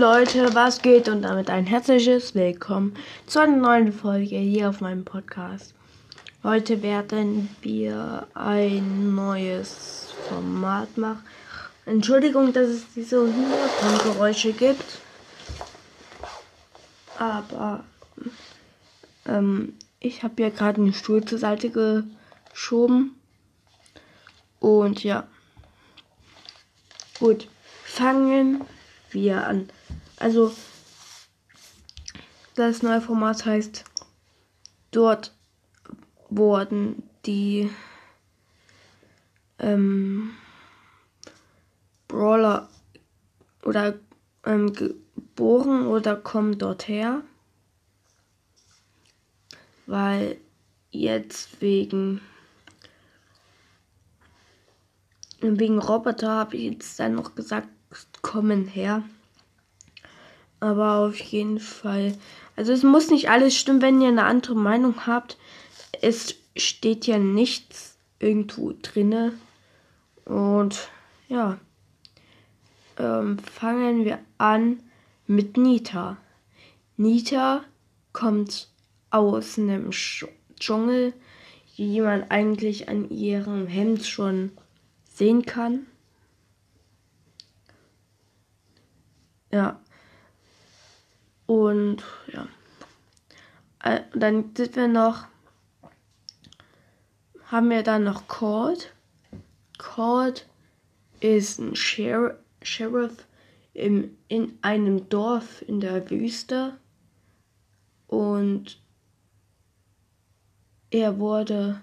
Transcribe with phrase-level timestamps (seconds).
[0.00, 2.96] Leute, was geht und damit ein herzliches Willkommen
[3.26, 5.74] zu einer neuen Folge hier auf meinem Podcast.
[6.42, 11.22] Heute werden wir ein neues Format machen.
[11.84, 15.00] Entschuldigung, dass es diese Hintergrundgeräusche gibt,
[17.18, 17.84] aber
[19.26, 21.68] ähm, ich habe ja gerade einen Stuhl zur Seite
[22.54, 23.16] geschoben
[24.60, 25.26] und ja,
[27.18, 27.48] gut,
[27.84, 28.64] fangen
[29.10, 29.68] wir an.
[30.20, 30.54] Also,
[32.54, 33.84] das neue Format heißt,
[34.90, 35.34] dort
[36.28, 37.70] wurden die
[39.58, 40.34] ähm,
[42.06, 42.68] Brawler
[43.64, 43.98] oder
[44.44, 47.22] ähm, geboren oder kommen dort her.
[49.86, 50.36] Weil
[50.90, 52.20] jetzt wegen
[55.40, 57.68] wegen Roboter habe ich jetzt dann noch gesagt,
[58.20, 59.02] kommen her.
[60.60, 62.16] Aber auf jeden Fall.
[62.54, 65.38] Also es muss nicht alles stimmen, wenn ihr eine andere Meinung habt.
[66.02, 69.32] Es steht ja nichts irgendwo drinne.
[70.26, 70.88] Und
[71.28, 71.58] ja.
[72.98, 74.82] Ähm, fangen wir an
[75.26, 76.18] mit Nita.
[76.96, 77.64] Nita
[78.12, 78.68] kommt
[79.10, 81.14] aus einem Dschungel,
[81.76, 84.52] wie man eigentlich an ihrem Hemd schon
[85.04, 85.86] sehen kann.
[89.50, 89.80] Ja.
[91.50, 92.46] Und ja.
[93.82, 95.26] Äh, dann sind wir noch.
[97.46, 98.94] Haben wir dann noch Cold.
[99.76, 100.48] Cold
[101.18, 103.26] ist ein Sher Sheriff
[103.74, 106.78] im, in einem Dorf in der Wüste.
[108.06, 108.80] Und
[110.90, 111.80] er wurde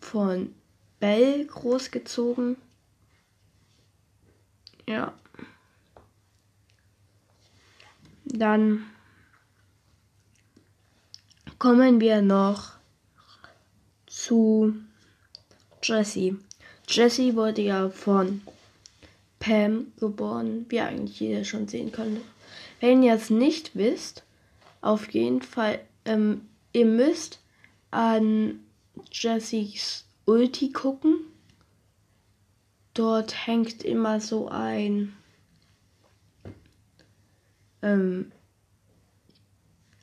[0.00, 0.52] von
[0.98, 2.56] Bell großgezogen.
[4.88, 5.14] Ja.
[8.30, 8.84] Dann
[11.58, 12.72] kommen wir noch
[14.06, 14.74] zu
[15.82, 16.36] Jessie.
[16.86, 18.42] Jessie wurde ja von
[19.40, 22.20] Pam geboren, wie eigentlich jeder schon sehen konnte.
[22.80, 24.24] Wenn ihr es nicht wisst,
[24.80, 27.40] auf jeden Fall, ähm, ihr müsst
[27.90, 28.60] an
[29.10, 31.20] Jessies Ulti gucken.
[32.94, 35.16] Dort hängt immer so ein
[37.82, 38.32] ähm,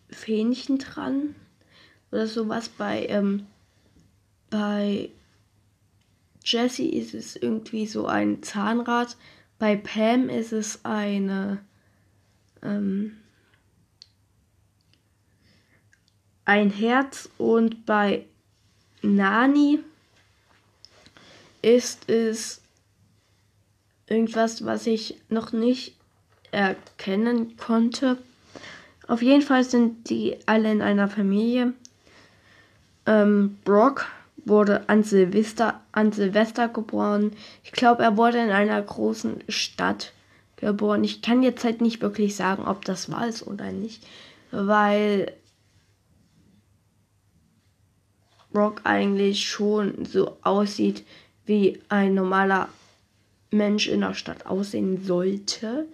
[0.10, 1.36] Fähnchen dran
[2.12, 2.70] oder sowas.
[2.70, 3.48] Bei, ähm,
[4.50, 5.10] bei
[6.44, 9.18] Jessie ist es irgendwie so ein Zahnrad.
[9.58, 11.60] Bei Pam ist es eine
[12.62, 13.18] ähm,
[16.46, 18.26] ein Herz und bei
[19.02, 19.80] Nani
[21.62, 22.62] ist es
[24.08, 25.98] irgendwas, was ich noch nicht
[26.56, 28.18] erkennen konnte.
[29.08, 31.74] Auf jeden Fall sind die alle in einer Familie.
[33.06, 34.08] Ähm, Brock
[34.46, 37.34] wurde an Silvester, an Silvester geboren.
[37.64, 40.14] Ich glaube, er wurde in einer großen Stadt
[40.56, 41.04] geboren.
[41.04, 44.06] Ich kann jetzt halt nicht wirklich sagen, ob das wahr ist oder nicht,
[44.52, 45.32] weil
[48.52, 51.06] Brock eigentlich schon so aussieht
[51.46, 52.70] wie ein normaler
[53.52, 55.88] Mensch in der Stadt aussehen sollte.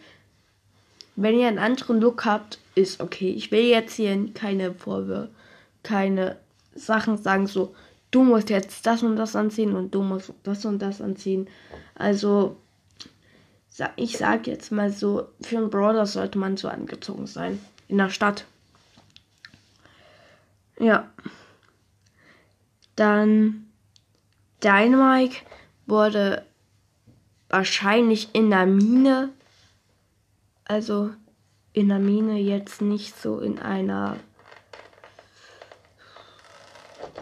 [1.22, 3.29] Wenn ihr einen anderen Look habt, ist okay.
[3.29, 5.29] Ich will jetzt hier keine Vorwürfe,
[5.84, 6.38] keine
[6.73, 7.76] Sachen sagen, so,
[8.12, 11.47] du musst jetzt das und das anziehen und du musst das und das anziehen.
[11.96, 12.58] Also,
[13.96, 17.59] ich sag jetzt mal so, für einen Brawler sollte man so angezogen sein.
[17.88, 18.46] In der Stadt.
[20.79, 21.09] Ja.
[22.96, 23.67] Dann
[24.64, 25.38] Dynamite
[25.85, 26.46] wurde
[27.50, 29.29] wahrscheinlich in der Mine,
[30.72, 31.12] also
[31.73, 34.16] in der Mine jetzt nicht so in einer,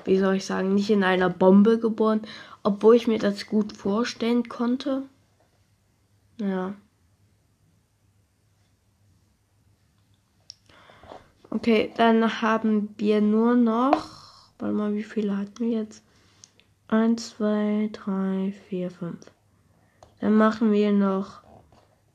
[0.06, 2.22] wie soll ich sagen, nicht in einer Bombe geboren,
[2.62, 5.02] obwohl ich mir das gut vorstellen konnte.
[6.38, 6.76] Ja.
[11.50, 16.04] Okay, dann haben wir nur noch, warte mal, wie viele hatten wir jetzt?
[16.88, 19.18] 1, 2, 3, 4, 5.
[20.20, 21.42] Dann machen wir noch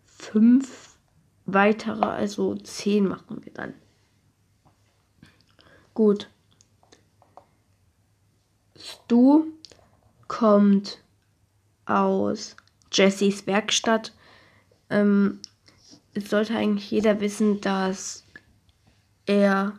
[0.06, 0.93] 5
[1.46, 3.74] weitere, also 10 machen wir dann.
[5.92, 6.28] Gut.
[8.76, 9.44] Stu
[10.28, 10.98] kommt
[11.86, 12.56] aus
[12.92, 14.12] Jessys Werkstatt.
[14.90, 15.40] Ähm,
[16.14, 18.24] es sollte eigentlich jeder wissen, dass
[19.26, 19.78] er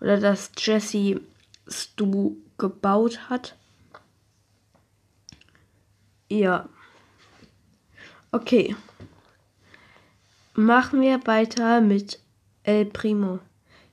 [0.00, 1.20] oder dass Jesse
[1.68, 3.56] Stu gebaut hat.
[6.28, 6.68] Ja.
[8.32, 8.76] Okay.
[10.56, 12.20] Machen wir weiter mit
[12.62, 13.38] El Primo.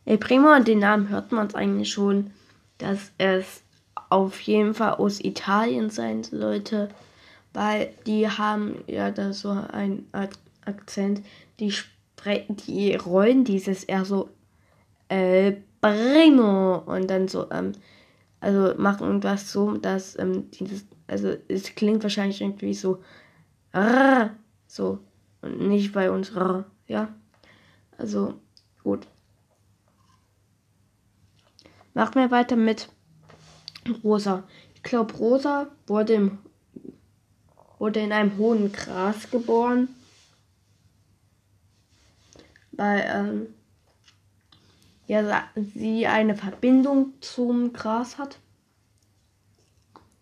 [0.06, 2.31] El Primo, den Namen hört man eigentlich schon,
[2.77, 3.63] dass es
[4.10, 6.89] auf jeden Fall aus Italien sein sollte,
[7.54, 10.10] weil die haben ja da so einen
[10.65, 11.21] Akzent,
[11.60, 11.74] die,
[12.50, 14.30] die rollen dieses eher so
[15.09, 17.74] El Primo und dann so, ähm,
[18.39, 23.01] also machen irgendwas so, dass ähm, dieses, also es klingt wahrscheinlich irgendwie so,
[24.68, 25.00] so
[25.44, 26.31] und nicht bei uns,
[26.88, 27.13] ja.
[27.98, 28.40] Also
[28.81, 29.06] gut.
[31.94, 32.90] Machen wir weiter mit
[34.04, 34.44] Rosa.
[34.74, 36.40] Ich glaube, Rosa wurde, im,
[37.78, 39.90] wurde in einem hohen Gras geboren.
[42.72, 43.48] Weil ähm,
[45.06, 48.40] ja, sie eine Verbindung zum Gras hat.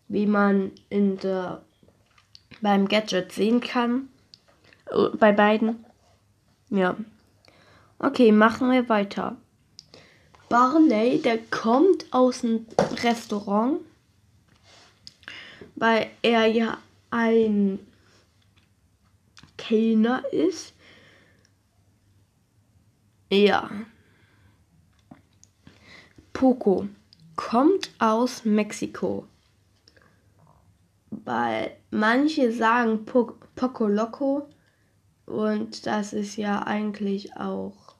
[0.07, 1.63] Wie man in der,
[2.59, 4.10] beim Gadget sehen kann.
[5.17, 5.85] Bei beiden.
[6.69, 6.97] Ja.
[7.99, 9.37] Okay, machen wir weiter.
[10.49, 12.65] Barley, der kommt aus dem
[13.03, 13.79] Restaurant,
[15.75, 16.77] weil er ja
[17.09, 17.79] ein
[19.57, 20.73] Kellner ist.
[23.29, 23.69] Ja.
[26.33, 26.87] Poco
[27.37, 29.27] kommt aus Mexiko.
[31.11, 34.49] Weil manche sagen Poco Loco
[35.31, 37.95] und das ist ja eigentlich auch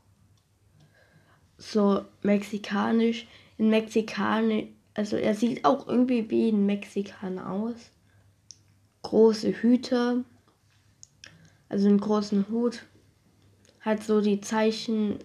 [1.58, 3.28] so mexikanisch.
[3.58, 7.92] In Mexikanisch, also er sieht auch irgendwie wie ein Mexikaner aus.
[9.04, 10.26] Große Hüte,
[11.70, 12.84] also einen großen Hut.
[13.80, 15.20] Hat so die Zeichen,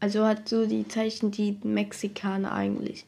[0.00, 3.06] also hat so die Zeichen, die Mexikaner eigentlich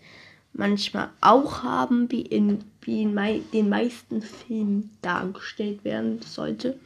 [0.53, 6.79] manchmal auch haben, wie in, wie in mei den meisten Filmen dargestellt werden sollte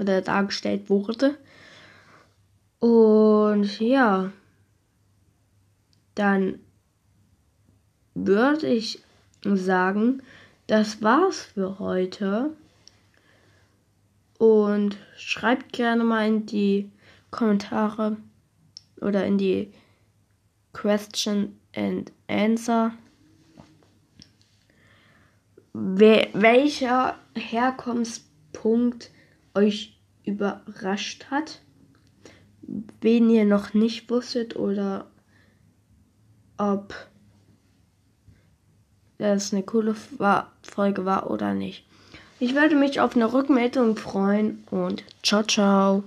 [0.00, 1.36] oder dargestellt wurde.
[2.80, 4.32] Und ja,
[6.14, 6.58] dann
[8.14, 9.02] würde ich
[9.44, 10.22] sagen,
[10.66, 12.50] das war's für heute.
[14.38, 16.90] Und schreibt gerne mal in die
[17.30, 18.16] Kommentare
[19.00, 19.72] oder in die
[20.72, 22.92] Question and Answer,
[25.72, 29.10] welcher Herkunftspunkt
[29.54, 31.62] euch überrascht hat,
[33.00, 35.06] wen ihr noch nicht wusstet oder
[36.56, 36.94] ob
[39.18, 41.84] das eine coole Folge war oder nicht.
[42.38, 46.04] Ich würde mich auf eine Rückmeldung freuen und ciao, ciao.